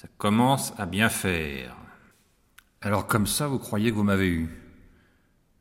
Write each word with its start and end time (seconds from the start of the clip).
Ça 0.00 0.08
commence 0.16 0.72
à 0.78 0.86
bien 0.86 1.10
faire. 1.10 1.76
Alors 2.80 3.06
comme 3.06 3.26
ça, 3.26 3.48
vous 3.48 3.58
croyez 3.58 3.90
que 3.90 3.96
vous 3.96 4.02
m'avez 4.02 4.28
eu? 4.28 4.48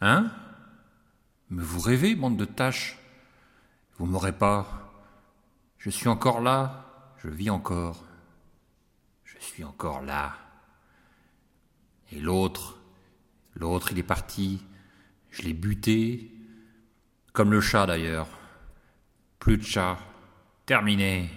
Hein? 0.00 0.28
Mais 1.50 1.62
vous 1.62 1.78
rêvez, 1.78 2.16
bande 2.16 2.36
de 2.36 2.44
tâches 2.44 2.98
Vous 3.96 4.06
m'aurez 4.06 4.32
pas. 4.32 4.92
Je 5.78 5.88
suis 5.88 6.08
encore 6.08 6.40
là, 6.40 7.14
je 7.22 7.28
vis 7.28 7.48
encore. 7.48 8.02
Je 9.22 9.38
suis 9.38 9.62
encore 9.62 10.02
là. 10.02 10.34
Et 12.10 12.18
l'autre, 12.18 12.80
l'autre, 13.54 13.92
il 13.92 14.00
est 14.00 14.02
parti. 14.02 14.64
Je 15.30 15.42
l'ai 15.42 15.54
buté. 15.54 16.32
Comme 17.32 17.52
le 17.52 17.60
chat 17.60 17.86
d'ailleurs. 17.86 18.26
Plus 19.38 19.58
de 19.58 19.62
chat. 19.62 19.96
Terminé. 20.66 21.30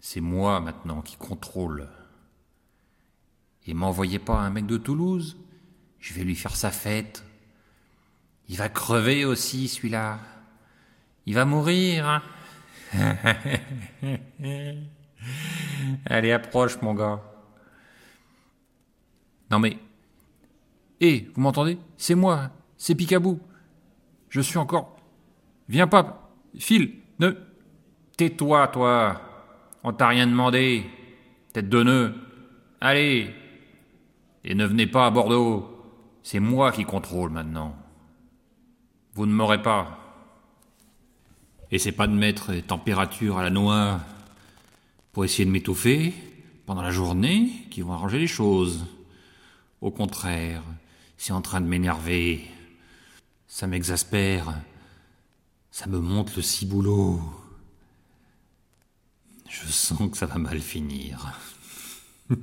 C'est 0.00 0.20
moi 0.20 0.60
maintenant 0.60 1.02
qui 1.02 1.16
contrôle. 1.16 1.88
Et 3.66 3.74
m'envoyez 3.74 4.18
pas 4.18 4.38
un 4.38 4.50
mec 4.50 4.66
de 4.66 4.76
Toulouse. 4.78 5.36
Je 5.98 6.14
vais 6.14 6.24
lui 6.24 6.36
faire 6.36 6.56
sa 6.56 6.70
fête. 6.70 7.24
Il 8.48 8.56
va 8.56 8.68
crever 8.68 9.24
aussi, 9.24 9.68
celui-là. 9.68 10.20
Il 11.26 11.34
va 11.34 11.44
mourir. 11.44 12.06
hein. 12.08 12.22
Allez, 16.06 16.32
approche, 16.32 16.80
mon 16.80 16.94
gars. 16.94 17.20
Non 19.50 19.58
mais... 19.58 19.78
Hé, 21.00 21.30
vous 21.34 21.40
m'entendez? 21.42 21.78
C'est 21.96 22.14
moi, 22.14 22.50
c'est 22.76 22.94
Picabou. 22.94 23.40
Je 24.30 24.40
suis 24.40 24.58
encore... 24.58 24.96
Viens 25.68 25.86
pas, 25.86 26.30
file, 26.58 26.94
ne... 27.18 27.32
Tais-toi, 28.16 28.68
toi. 28.68 29.27
On 29.84 29.92
t'a 29.92 30.08
rien 30.08 30.26
demandé. 30.26 30.84
Tête 31.52 31.68
de 31.68 31.82
nœud. 31.82 32.14
Allez. 32.80 33.34
Et 34.44 34.54
ne 34.54 34.66
venez 34.66 34.86
pas 34.86 35.06
à 35.06 35.10
Bordeaux. 35.10 35.74
C'est 36.22 36.40
moi 36.40 36.72
qui 36.72 36.84
contrôle 36.84 37.30
maintenant. 37.30 37.76
Vous 39.14 39.26
ne 39.26 39.32
m'aurez 39.32 39.62
pas. 39.62 39.98
Et 41.70 41.78
c'est 41.78 41.92
pas 41.92 42.06
de 42.06 42.12
mettre 42.12 42.52
les 42.52 42.62
températures 42.62 43.38
à 43.38 43.42
la 43.42 43.50
noix 43.50 44.00
pour 45.12 45.24
essayer 45.24 45.44
de 45.44 45.50
m'étouffer 45.50 46.14
pendant 46.66 46.82
la 46.82 46.90
journée 46.90 47.50
qui 47.70 47.82
vont 47.82 47.92
arranger 47.92 48.18
les 48.18 48.26
choses. 48.26 48.86
Au 49.80 49.90
contraire, 49.90 50.62
c'est 51.16 51.32
en 51.32 51.42
train 51.42 51.60
de 51.60 51.66
m'énerver. 51.66 52.44
Ça 53.46 53.66
m'exaspère. 53.66 54.54
Ça 55.70 55.86
me 55.88 55.98
monte 55.98 56.36
le 56.36 56.42
ciboulot. 56.42 57.20
Je 59.68 59.72
sens 59.74 60.10
que 60.10 60.16
ça 60.16 60.24
va 60.24 60.38
mal 60.38 60.60
finir. 60.62 61.38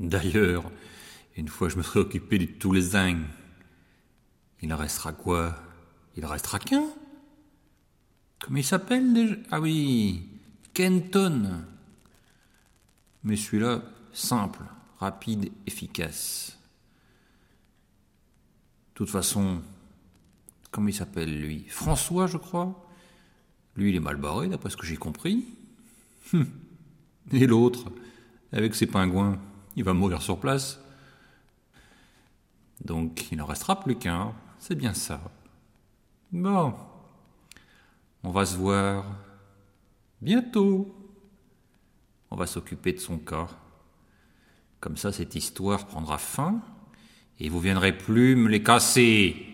D'ailleurs, 0.00 0.72
une 1.36 1.46
fois 1.46 1.68
je 1.68 1.76
me 1.76 1.84
serai 1.84 2.00
occupé 2.00 2.38
de 2.38 2.46
tous 2.46 2.72
les 2.72 2.80
zincs. 2.80 3.24
Il 4.60 4.74
en 4.74 4.76
restera 4.76 5.12
quoi? 5.12 5.54
Il 6.16 6.26
en 6.26 6.30
restera 6.30 6.58
qu'un? 6.58 6.82
Comment 8.40 8.58
il 8.58 8.64
s'appelle 8.64 9.12
déjà? 9.12 9.36
Ah 9.52 9.60
oui, 9.60 10.28
Kenton. 10.72 11.64
Mais 13.22 13.36
celui-là, 13.36 13.84
simple, 14.12 14.64
rapide, 14.98 15.52
efficace. 15.64 16.58
De 18.88 18.94
toute 18.94 19.10
façon, 19.10 19.62
comment 20.74 20.88
il 20.88 20.94
s'appelle 20.94 21.40
lui? 21.40 21.64
François, 21.68 22.26
je 22.26 22.36
crois. 22.36 22.84
Lui, 23.76 23.90
il 23.90 23.96
est 23.96 24.00
mal 24.00 24.16
barré, 24.16 24.48
d'après 24.48 24.70
ce 24.70 24.76
que 24.76 24.84
j'ai 24.84 24.96
compris. 24.96 25.46
Hum. 26.32 26.46
Et 27.30 27.46
l'autre, 27.46 27.92
avec 28.52 28.74
ses 28.74 28.88
pingouins, 28.88 29.38
il 29.76 29.84
va 29.84 29.94
mourir 29.94 30.20
sur 30.20 30.40
place. 30.40 30.80
Donc, 32.84 33.30
il 33.30 33.38
n'en 33.38 33.46
restera 33.46 33.80
plus 33.80 33.96
qu'un. 33.96 34.32
C'est 34.58 34.74
bien 34.74 34.94
ça. 34.94 35.20
Bon. 36.32 36.74
On 38.24 38.30
va 38.30 38.44
se 38.44 38.56
voir 38.56 39.04
bientôt. 40.20 40.92
On 42.32 42.36
va 42.36 42.46
s'occuper 42.48 42.92
de 42.92 42.98
son 42.98 43.18
cas. 43.18 43.46
Comme 44.80 44.96
ça, 44.96 45.12
cette 45.12 45.36
histoire 45.36 45.86
prendra 45.86 46.18
fin 46.18 46.60
et 47.38 47.48
vous 47.48 47.60
viendrez 47.60 47.96
plus 47.96 48.34
me 48.34 48.48
les 48.48 48.62
casser. 48.62 49.53